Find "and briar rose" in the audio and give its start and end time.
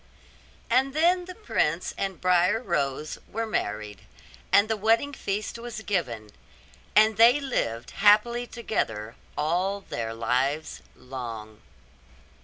1.95-3.19